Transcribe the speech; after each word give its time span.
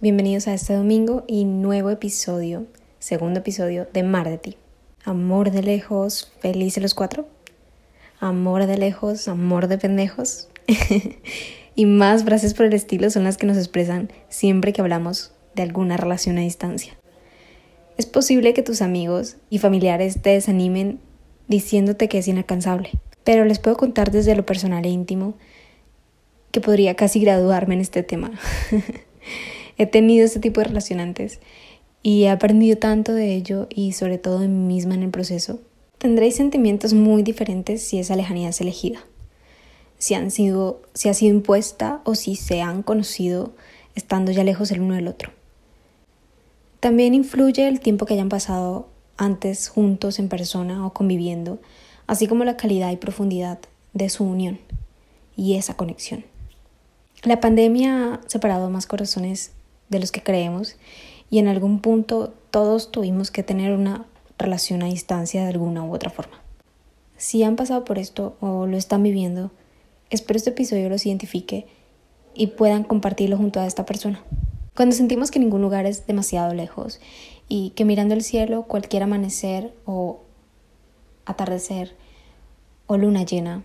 Bienvenidos 0.00 0.48
a 0.48 0.54
este 0.54 0.72
domingo 0.72 1.24
y 1.26 1.44
nuevo 1.44 1.90
episodio, 1.90 2.64
segundo 3.00 3.40
episodio 3.40 3.86
de 3.92 4.02
Mar 4.02 4.26
de 4.26 4.38
ti. 4.38 4.56
Amor 5.04 5.50
de 5.50 5.62
lejos, 5.62 6.32
felices 6.40 6.82
los 6.82 6.94
cuatro. 6.94 7.28
Amor 8.18 8.64
de 8.64 8.78
lejos, 8.78 9.28
amor 9.28 9.68
de 9.68 9.76
pendejos. 9.76 10.48
y 11.74 11.84
más 11.84 12.24
frases 12.24 12.54
por 12.54 12.64
el 12.64 12.72
estilo 12.72 13.10
son 13.10 13.24
las 13.24 13.36
que 13.36 13.46
nos 13.46 13.58
expresan 13.58 14.10
siempre 14.30 14.72
que 14.72 14.80
hablamos 14.80 15.32
de 15.54 15.64
alguna 15.64 15.98
relación 15.98 16.38
a 16.38 16.40
distancia. 16.40 16.96
Es 17.98 18.06
posible 18.06 18.54
que 18.54 18.62
tus 18.62 18.80
amigos 18.80 19.36
y 19.50 19.58
familiares 19.58 20.22
te 20.22 20.30
desanimen 20.30 20.98
diciéndote 21.46 22.08
que 22.08 22.16
es 22.16 22.28
inalcanzable, 22.28 22.92
pero 23.22 23.44
les 23.44 23.58
puedo 23.58 23.76
contar 23.76 24.12
desde 24.12 24.34
lo 24.34 24.46
personal 24.46 24.86
e 24.86 24.88
íntimo 24.88 25.34
que 26.52 26.62
podría 26.62 26.94
casi 26.94 27.20
graduarme 27.20 27.74
en 27.74 27.82
este 27.82 28.02
tema. 28.02 28.30
he 29.78 29.86
tenido 29.86 30.24
este 30.24 30.40
tipo 30.40 30.60
de 30.60 30.66
relacionantes 30.66 31.40
y 32.02 32.24
he 32.24 32.30
aprendido 32.30 32.76
tanto 32.76 33.12
de 33.14 33.34
ello 33.34 33.68
y 33.70 33.92
sobre 33.92 34.18
todo 34.18 34.40
de 34.40 34.48
mí 34.48 34.74
misma 34.74 34.94
en 34.94 35.04
el 35.04 35.10
proceso. 35.10 35.60
Tendréis 35.98 36.36
sentimientos 36.36 36.94
muy 36.94 37.22
diferentes 37.22 37.82
si 37.82 37.98
esa 37.98 38.16
lejanía 38.16 38.50
es 38.50 38.60
elegida, 38.60 39.00
si, 39.98 40.14
han 40.14 40.30
sido, 40.30 40.82
si 40.94 41.08
ha 41.08 41.14
sido 41.14 41.34
impuesta 41.34 42.02
o 42.04 42.14
si 42.14 42.36
se 42.36 42.60
han 42.60 42.82
conocido 42.82 43.52
estando 43.94 44.30
ya 44.30 44.44
lejos 44.44 44.70
el 44.70 44.80
uno 44.80 44.94
del 44.94 45.08
otro. 45.08 45.32
También 46.80 47.14
influye 47.14 47.66
el 47.66 47.80
tiempo 47.80 48.06
que 48.06 48.14
hayan 48.14 48.28
pasado 48.28 48.88
antes 49.16 49.68
juntos 49.68 50.20
en 50.20 50.28
persona 50.28 50.86
o 50.86 50.92
conviviendo, 50.92 51.58
así 52.06 52.28
como 52.28 52.44
la 52.44 52.56
calidad 52.56 52.92
y 52.92 52.96
profundidad 52.96 53.58
de 53.92 54.08
su 54.08 54.24
unión 54.24 54.60
y 55.36 55.54
esa 55.54 55.74
conexión. 55.74 56.24
La 57.24 57.40
pandemia 57.40 58.14
ha 58.14 58.20
separado 58.28 58.70
más 58.70 58.86
corazones 58.86 59.50
de 59.88 60.00
los 60.00 60.12
que 60.12 60.22
creemos 60.22 60.76
y 61.30 61.38
en 61.38 61.48
algún 61.48 61.80
punto 61.80 62.34
todos 62.50 62.90
tuvimos 62.90 63.30
que 63.30 63.42
tener 63.42 63.72
una 63.72 64.06
relación 64.38 64.82
a 64.82 64.86
distancia 64.86 65.42
de 65.42 65.48
alguna 65.48 65.84
u 65.84 65.94
otra 65.94 66.10
forma. 66.10 66.40
Si 67.16 67.42
han 67.42 67.56
pasado 67.56 67.84
por 67.84 67.98
esto 67.98 68.36
o 68.40 68.66
lo 68.66 68.76
están 68.76 69.02
viviendo, 69.02 69.50
espero 70.10 70.36
este 70.36 70.50
episodio 70.50 70.88
los 70.88 71.04
identifique 71.04 71.66
y 72.34 72.48
puedan 72.48 72.84
compartirlo 72.84 73.36
junto 73.36 73.60
a 73.60 73.66
esta 73.66 73.84
persona. 73.84 74.22
Cuando 74.76 74.94
sentimos 74.94 75.30
que 75.30 75.40
ningún 75.40 75.60
lugar 75.60 75.86
es 75.86 76.06
demasiado 76.06 76.54
lejos 76.54 77.00
y 77.48 77.70
que 77.70 77.84
mirando 77.84 78.14
el 78.14 78.22
cielo 78.22 78.62
cualquier 78.62 79.02
amanecer 79.02 79.74
o 79.84 80.20
atardecer 81.26 81.96
o 82.86 82.96
luna 82.96 83.24
llena 83.24 83.64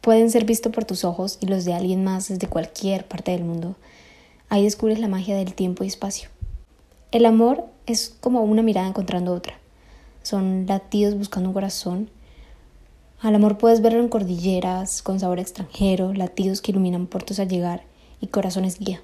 pueden 0.00 0.30
ser 0.30 0.44
vistos 0.44 0.72
por 0.72 0.84
tus 0.84 1.04
ojos 1.04 1.38
y 1.40 1.46
los 1.46 1.64
de 1.64 1.74
alguien 1.74 2.04
más 2.04 2.28
desde 2.28 2.48
cualquier 2.48 3.06
parte 3.06 3.32
del 3.32 3.44
mundo, 3.44 3.76
Ahí 4.52 4.64
descubres 4.64 4.98
la 4.98 5.08
magia 5.08 5.34
del 5.34 5.54
tiempo 5.54 5.82
y 5.82 5.86
espacio. 5.86 6.28
El 7.10 7.24
amor 7.24 7.64
es 7.86 8.14
como 8.20 8.42
una 8.42 8.60
mirada 8.60 8.86
encontrando 8.86 9.32
otra. 9.32 9.54
Son 10.22 10.66
latidos 10.66 11.16
buscando 11.16 11.48
un 11.48 11.54
corazón. 11.54 12.10
Al 13.22 13.34
amor 13.34 13.56
puedes 13.56 13.80
verlo 13.80 14.00
en 14.00 14.10
cordilleras, 14.10 15.00
con 15.00 15.18
sabor 15.18 15.38
extranjero, 15.38 16.12
latidos 16.12 16.60
que 16.60 16.70
iluminan 16.70 17.06
puertos 17.06 17.40
al 17.40 17.48
llegar 17.48 17.84
y 18.20 18.26
corazones 18.26 18.78
guía. 18.78 19.00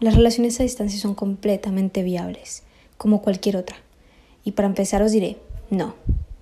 Las 0.00 0.16
relaciones 0.16 0.60
a 0.60 0.64
distancia 0.64 1.00
son 1.00 1.14
completamente 1.14 2.02
viables, 2.02 2.62
como 2.98 3.22
cualquier 3.22 3.56
otra. 3.56 3.76
Y 4.44 4.52
para 4.52 4.68
empezar 4.68 5.00
os 5.00 5.12
diré, 5.12 5.38
no, 5.70 5.94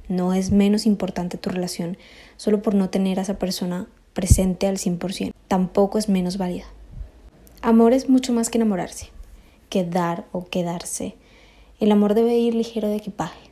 no 0.08 0.34
es 0.34 0.50
menos 0.50 0.84
importante 0.84 1.38
tu 1.38 1.48
relación 1.48 1.96
solo 2.36 2.60
por 2.60 2.74
no 2.74 2.90
tener 2.90 3.20
a 3.20 3.22
esa 3.22 3.38
persona 3.38 3.86
presente 4.14 4.66
al 4.66 4.78
100%. 4.78 5.30
Tampoco 5.46 5.96
es 5.96 6.08
menos 6.08 6.38
válida. 6.38 6.64
Amor 7.62 7.92
es 7.92 8.08
mucho 8.08 8.32
más 8.32 8.48
que 8.48 8.56
enamorarse, 8.56 9.10
que 9.68 9.84
dar 9.84 10.24
o 10.32 10.46
quedarse. 10.46 11.14
El 11.78 11.92
amor 11.92 12.14
debe 12.14 12.38
ir 12.38 12.54
ligero 12.54 12.88
de 12.88 12.96
equipaje. 12.96 13.50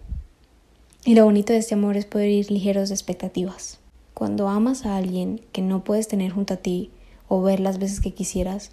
Y 1.04 1.14
lo 1.14 1.26
bonito 1.26 1.52
de 1.52 1.58
este 1.58 1.74
amor 1.74 1.98
es 1.98 2.06
poder 2.06 2.30
ir 2.30 2.50
ligeros 2.50 2.88
de 2.88 2.94
expectativas. 2.94 3.80
Cuando 4.14 4.48
amas 4.48 4.86
a 4.86 4.96
alguien 4.96 5.42
que 5.52 5.60
no 5.60 5.84
puedes 5.84 6.08
tener 6.08 6.32
junto 6.32 6.54
a 6.54 6.56
ti 6.56 6.90
o 7.28 7.42
ver 7.42 7.60
las 7.60 7.78
veces 7.78 8.00
que 8.00 8.14
quisieras, 8.14 8.70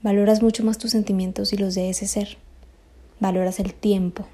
valoras 0.00 0.42
mucho 0.42 0.64
más 0.64 0.78
tus 0.78 0.92
sentimientos 0.92 1.52
y 1.52 1.56
los 1.56 1.74
de 1.74 1.90
ese 1.90 2.06
ser. 2.06 2.38
Valoras 3.18 3.58
el 3.58 3.74
tiempo, 3.74 4.26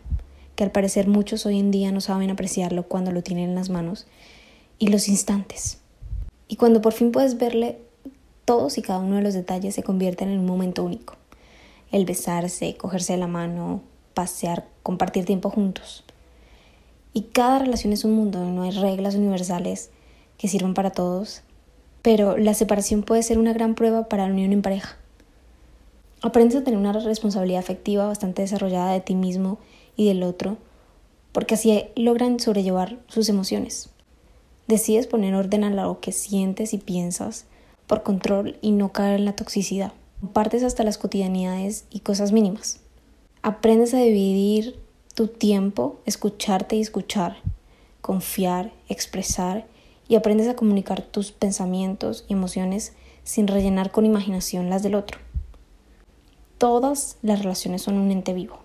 que 0.56 0.64
al 0.64 0.72
parecer 0.72 1.08
muchos 1.08 1.46
hoy 1.46 1.58
en 1.58 1.70
día 1.70 1.90
no 1.90 2.02
saben 2.02 2.28
apreciarlo 2.28 2.82
cuando 2.82 3.12
lo 3.12 3.22
tienen 3.22 3.48
en 3.48 3.54
las 3.54 3.70
manos, 3.70 4.06
y 4.78 4.88
los 4.88 5.08
instantes. 5.08 5.78
Y 6.48 6.56
cuando 6.56 6.82
por 6.82 6.92
fin 6.92 7.12
puedes 7.12 7.38
verle 7.38 7.78
todos 8.48 8.78
y 8.78 8.82
cada 8.82 9.00
uno 9.00 9.16
de 9.16 9.22
los 9.22 9.34
detalles 9.34 9.74
se 9.74 9.82
convierten 9.82 10.30
en 10.30 10.38
un 10.38 10.46
momento 10.46 10.82
único. 10.82 11.16
El 11.92 12.06
besarse, 12.06 12.78
cogerse 12.78 13.14
la 13.18 13.26
mano, 13.26 13.82
pasear, 14.14 14.66
compartir 14.82 15.26
tiempo 15.26 15.50
juntos. 15.50 16.02
Y 17.12 17.24
cada 17.24 17.58
relación 17.58 17.92
es 17.92 18.06
un 18.06 18.12
mundo, 18.12 18.42
no 18.46 18.62
hay 18.62 18.70
reglas 18.70 19.16
universales 19.16 19.90
que 20.38 20.48
sirvan 20.48 20.72
para 20.72 20.92
todos, 20.92 21.42
pero 22.00 22.38
la 22.38 22.54
separación 22.54 23.02
puede 23.02 23.22
ser 23.22 23.38
una 23.38 23.52
gran 23.52 23.74
prueba 23.74 24.08
para 24.08 24.26
la 24.26 24.32
unión 24.32 24.54
en 24.54 24.62
pareja. 24.62 24.96
Aprendes 26.22 26.56
a 26.56 26.64
tener 26.64 26.80
una 26.80 26.94
responsabilidad 26.94 27.60
afectiva 27.60 28.06
bastante 28.06 28.40
desarrollada 28.40 28.94
de 28.94 29.02
ti 29.02 29.14
mismo 29.14 29.58
y 29.94 30.08
del 30.08 30.22
otro, 30.22 30.56
porque 31.32 31.52
así 31.52 31.84
logran 31.96 32.40
sobrellevar 32.40 32.96
sus 33.08 33.28
emociones. 33.28 33.90
Decides 34.68 35.06
poner 35.06 35.34
orden 35.34 35.64
a 35.64 35.70
lo 35.70 36.00
que 36.00 36.12
sientes 36.12 36.72
y 36.72 36.78
piensas, 36.78 37.44
por 37.88 38.04
control 38.04 38.56
y 38.60 38.70
no 38.70 38.92
caer 38.92 39.18
en 39.18 39.24
la 39.24 39.34
toxicidad. 39.34 39.92
Compartes 40.20 40.62
hasta 40.62 40.84
las 40.84 40.98
cotidianidades 40.98 41.86
y 41.90 42.00
cosas 42.00 42.30
mínimas. 42.30 42.78
Aprendes 43.42 43.94
a 43.94 43.98
dividir 43.98 44.78
tu 45.14 45.26
tiempo, 45.26 45.98
escucharte 46.06 46.76
y 46.76 46.80
escuchar, 46.80 47.38
confiar, 48.00 48.72
expresar 48.88 49.66
y 50.06 50.14
aprendes 50.14 50.48
a 50.48 50.54
comunicar 50.54 51.02
tus 51.02 51.32
pensamientos 51.32 52.24
y 52.28 52.34
emociones 52.34 52.92
sin 53.24 53.48
rellenar 53.48 53.90
con 53.90 54.06
imaginación 54.06 54.70
las 54.70 54.82
del 54.82 54.94
otro. 54.94 55.18
Todas 56.58 57.16
las 57.22 57.40
relaciones 57.40 57.82
son 57.82 57.96
un 57.98 58.10
ente 58.10 58.32
vivo. 58.32 58.58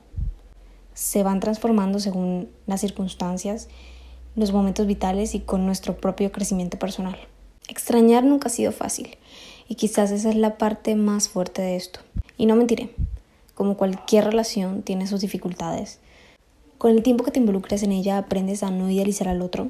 Se 0.93 1.23
van 1.23 1.39
transformando 1.39 1.99
según 1.99 2.49
las 2.65 2.81
circunstancias, 2.81 3.67
los 4.35 4.51
momentos 4.51 4.87
vitales 4.87 5.35
y 5.35 5.39
con 5.39 5.65
nuestro 5.65 5.97
propio 5.97 6.31
crecimiento 6.31 6.77
personal. 6.77 7.17
Extrañar 7.67 8.23
nunca 8.23 8.47
ha 8.47 8.51
sido 8.51 8.71
fácil 8.71 9.17
y 9.67 9.75
quizás 9.75 10.11
esa 10.11 10.29
es 10.29 10.35
la 10.35 10.57
parte 10.57 10.95
más 10.95 11.29
fuerte 11.29 11.61
de 11.61 11.75
esto. 11.75 11.99
Y 12.37 12.45
no 12.45 12.55
mentiré, 12.55 12.89
como 13.55 13.77
cualquier 13.77 14.25
relación 14.25 14.81
tiene 14.81 15.07
sus 15.07 15.21
dificultades. 15.21 15.99
Con 16.77 16.91
el 16.91 17.03
tiempo 17.03 17.23
que 17.23 17.31
te 17.31 17.39
involucres 17.39 17.83
en 17.83 17.91
ella 17.91 18.17
aprendes 18.17 18.63
a 18.63 18.71
no 18.71 18.89
idealizar 18.89 19.27
al 19.27 19.41
otro, 19.41 19.69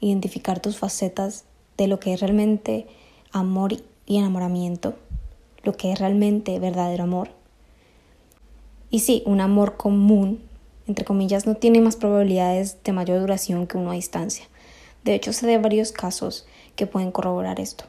identificar 0.00 0.60
tus 0.60 0.76
facetas 0.76 1.44
de 1.76 1.88
lo 1.88 1.98
que 1.98 2.12
es 2.12 2.20
realmente 2.20 2.86
amor 3.32 3.72
y 4.06 4.18
enamoramiento, 4.18 4.94
lo 5.62 5.72
que 5.76 5.92
es 5.92 5.98
realmente 5.98 6.58
verdadero 6.58 7.04
amor. 7.04 7.30
Y 8.90 9.00
sí, 9.00 9.22
un 9.26 9.40
amor 9.40 9.76
común, 9.76 10.40
entre 10.86 11.04
comillas, 11.04 11.46
no 11.46 11.56
tiene 11.56 11.80
más 11.80 11.96
probabilidades 11.96 12.78
de 12.84 12.92
mayor 12.92 13.18
duración 13.18 13.66
que 13.66 13.76
uno 13.76 13.90
a 13.90 13.94
distancia. 13.94 14.44
De 15.04 15.14
hecho, 15.14 15.32
se 15.32 15.46
de 15.46 15.58
varios 15.58 15.92
casos 15.92 16.46
que 16.76 16.86
pueden 16.86 17.12
corroborar 17.12 17.60
esto. 17.60 17.84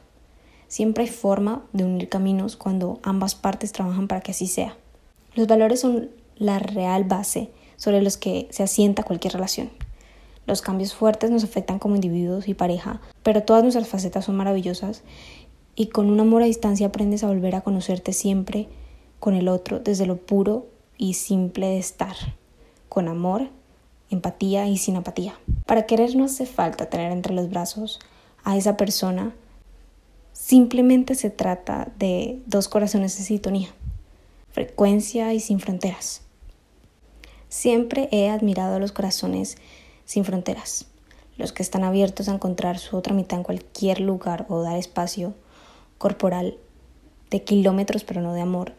Siempre 0.68 1.04
hay 1.04 1.10
forma 1.10 1.64
de 1.72 1.84
unir 1.84 2.08
caminos 2.08 2.56
cuando 2.56 3.00
ambas 3.02 3.34
partes 3.34 3.72
trabajan 3.72 4.08
para 4.08 4.20
que 4.20 4.32
así 4.32 4.46
sea. 4.46 4.76
Los 5.34 5.46
valores 5.46 5.80
son 5.80 6.10
la 6.36 6.58
real 6.58 7.04
base 7.04 7.50
sobre 7.76 8.02
los 8.02 8.16
que 8.16 8.48
se 8.50 8.62
asienta 8.62 9.02
cualquier 9.02 9.32
relación. 9.32 9.70
Los 10.46 10.62
cambios 10.62 10.94
fuertes 10.94 11.30
nos 11.30 11.44
afectan 11.44 11.78
como 11.78 11.96
individuos 11.96 12.48
y 12.48 12.54
pareja, 12.54 13.00
pero 13.22 13.42
todas 13.42 13.62
nuestras 13.62 13.88
facetas 13.88 14.26
son 14.26 14.36
maravillosas 14.36 15.02
y 15.74 15.86
con 15.86 16.10
un 16.10 16.20
amor 16.20 16.42
a 16.42 16.46
distancia 16.46 16.86
aprendes 16.86 17.24
a 17.24 17.28
volver 17.28 17.54
a 17.54 17.62
conocerte 17.62 18.12
siempre 18.12 18.68
con 19.18 19.34
el 19.34 19.48
otro 19.48 19.80
desde 19.80 20.06
lo 20.06 20.16
puro 20.16 20.66
y 20.98 21.14
simple 21.14 21.66
de 21.66 21.78
estar, 21.78 22.16
con 22.88 23.08
amor, 23.08 23.48
empatía 24.10 24.68
y 24.68 24.76
sin 24.76 24.96
apatía. 24.96 25.38
Para 25.66 25.86
querer 25.86 26.14
no 26.16 26.24
hace 26.24 26.46
falta 26.46 26.88
tener 26.88 27.12
entre 27.12 27.34
los 27.34 27.50
brazos 27.50 27.98
a 28.44 28.56
esa 28.56 28.76
persona, 28.76 29.34
simplemente 30.32 31.14
se 31.14 31.30
trata 31.30 31.92
de 31.98 32.40
dos 32.46 32.68
corazones 32.68 33.18
en 33.18 33.24
sintonía, 33.24 33.68
frecuencia 34.50 35.32
y 35.34 35.40
sin 35.40 35.60
fronteras. 35.60 36.22
Siempre 37.48 38.08
he 38.12 38.28
admirado 38.28 38.76
a 38.76 38.78
los 38.78 38.92
corazones 38.92 39.56
sin 40.04 40.24
fronteras, 40.24 40.86
los 41.36 41.52
que 41.52 41.62
están 41.62 41.84
abiertos 41.84 42.28
a 42.28 42.34
encontrar 42.34 42.78
su 42.78 42.96
otra 42.96 43.14
mitad 43.14 43.38
en 43.38 43.44
cualquier 43.44 44.00
lugar 44.00 44.46
o 44.48 44.62
dar 44.62 44.76
espacio 44.76 45.34
corporal 45.98 46.58
de 47.30 47.42
kilómetros 47.42 48.04
pero 48.04 48.20
no 48.20 48.32
de 48.34 48.40
amor. 48.40 48.74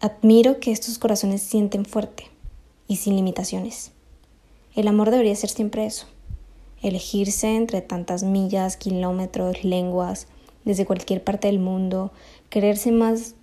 Admiro 0.00 0.60
que 0.60 0.72
estos 0.72 0.98
corazones 0.98 1.42
sienten 1.42 1.84
fuerte 1.84 2.24
y 2.88 2.96
sin 2.96 3.16
limitaciones. 3.16 3.92
El 4.74 4.86
amor 4.86 5.10
debería 5.10 5.34
ser 5.34 5.50
siempre 5.50 5.86
eso, 5.86 6.06
elegirse 6.80 7.56
entre 7.56 7.80
tantas 7.80 8.22
millas, 8.22 8.76
kilómetros, 8.76 9.64
lenguas, 9.64 10.28
desde 10.64 10.86
cualquier 10.86 11.24
parte 11.24 11.48
del 11.48 11.58
mundo, 11.58 12.12
quererse 12.50 12.92
más 12.92 13.34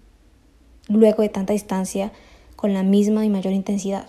luego 0.88 1.24
de 1.24 1.30
tanta 1.30 1.54
distancia 1.54 2.12
con 2.56 2.74
la 2.74 2.84
misma 2.84 3.26
y 3.26 3.30
mayor 3.30 3.54
intensidad. 3.54 4.08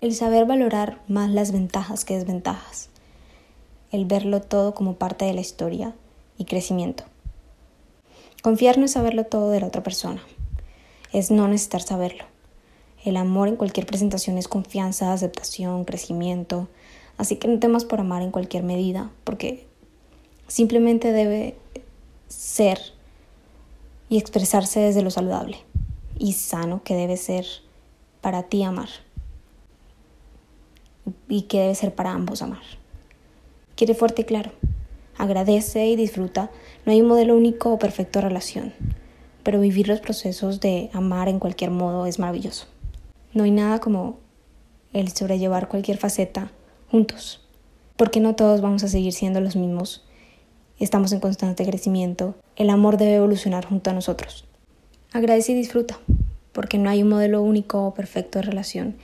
El 0.00 0.14
saber 0.14 0.44
valorar 0.44 1.00
más 1.08 1.30
las 1.30 1.50
ventajas 1.50 2.04
que 2.04 2.14
desventajas. 2.14 2.90
El 3.90 4.04
verlo 4.04 4.40
todo 4.42 4.74
como 4.74 4.96
parte 4.96 5.24
de 5.24 5.32
la 5.32 5.40
historia 5.40 5.94
y 6.36 6.44
crecimiento. 6.44 7.04
Confiar 8.42 8.76
no 8.76 8.84
es 8.84 8.92
saberlo 8.92 9.24
todo 9.24 9.50
de 9.50 9.60
la 9.60 9.68
otra 9.68 9.82
persona, 9.82 10.22
es 11.12 11.30
no 11.30 11.48
necesitar 11.48 11.80
saberlo. 11.80 12.33
El 13.04 13.18
amor 13.18 13.48
en 13.48 13.56
cualquier 13.56 13.84
presentación 13.84 14.38
es 14.38 14.48
confianza, 14.48 15.12
aceptación, 15.12 15.84
crecimiento, 15.84 16.68
así 17.18 17.36
que 17.36 17.48
no 17.48 17.58
temas 17.58 17.84
por 17.84 18.00
amar 18.00 18.22
en 18.22 18.30
cualquier 18.30 18.62
medida, 18.62 19.10
porque 19.24 19.66
simplemente 20.48 21.12
debe 21.12 21.54
ser 22.28 22.80
y 24.08 24.16
expresarse 24.16 24.80
desde 24.80 25.02
lo 25.02 25.10
saludable 25.10 25.58
y 26.18 26.32
sano 26.32 26.82
que 26.82 26.94
debe 26.94 27.18
ser 27.18 27.44
para 28.22 28.44
ti 28.44 28.62
amar 28.62 28.88
y 31.28 31.42
que 31.42 31.60
debe 31.60 31.74
ser 31.74 31.94
para 31.94 32.12
ambos 32.12 32.40
amar. 32.40 32.62
Quiere 33.76 33.94
fuerte 33.94 34.22
y 34.22 34.24
claro. 34.24 34.52
Agradece 35.18 35.86
y 35.88 35.96
disfruta. 35.96 36.50
No 36.86 36.92
hay 36.92 37.02
un 37.02 37.08
modelo 37.08 37.36
único 37.36 37.70
o 37.70 37.78
perfecto 37.78 38.20
de 38.20 38.28
relación, 38.28 38.72
pero 39.42 39.60
vivir 39.60 39.88
los 39.88 40.00
procesos 40.00 40.60
de 40.60 40.88
amar 40.94 41.28
en 41.28 41.38
cualquier 41.38 41.70
modo 41.70 42.06
es 42.06 42.18
maravilloso. 42.18 42.73
No 43.34 43.42
hay 43.42 43.50
nada 43.50 43.80
como 43.80 44.20
el 44.92 45.10
sobrellevar 45.10 45.66
cualquier 45.66 45.98
faceta 45.98 46.52
juntos, 46.88 47.44
porque 47.96 48.20
no 48.20 48.36
todos 48.36 48.60
vamos 48.60 48.84
a 48.84 48.88
seguir 48.88 49.12
siendo 49.12 49.40
los 49.40 49.56
mismos. 49.56 50.04
Estamos 50.78 51.10
en 51.10 51.18
constante 51.18 51.66
crecimiento. 51.66 52.36
El 52.54 52.70
amor 52.70 52.96
debe 52.96 53.16
evolucionar 53.16 53.66
junto 53.66 53.90
a 53.90 53.92
nosotros. 53.92 54.44
Agradece 55.12 55.50
y 55.50 55.56
disfruta, 55.56 55.98
porque 56.52 56.78
no 56.78 56.88
hay 56.88 57.02
un 57.02 57.08
modelo 57.08 57.42
único 57.42 57.84
o 57.84 57.92
perfecto 57.92 58.38
de 58.38 58.44
relación, 58.44 58.94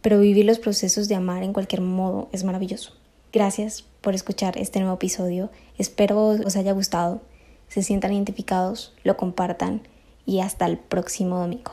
pero 0.00 0.18
vivir 0.18 0.44
los 0.44 0.58
procesos 0.58 1.06
de 1.06 1.14
amar 1.14 1.44
en 1.44 1.52
cualquier 1.52 1.82
modo 1.82 2.28
es 2.32 2.42
maravilloso. 2.42 2.94
Gracias 3.32 3.84
por 4.00 4.16
escuchar 4.16 4.58
este 4.58 4.80
nuevo 4.80 4.96
episodio. 4.96 5.50
Espero 5.78 6.26
os 6.26 6.56
haya 6.56 6.72
gustado, 6.72 7.22
se 7.68 7.84
sientan 7.84 8.12
identificados, 8.12 8.92
lo 9.04 9.16
compartan 9.16 9.82
y 10.26 10.40
hasta 10.40 10.66
el 10.66 10.78
próximo 10.78 11.38
domingo. 11.38 11.72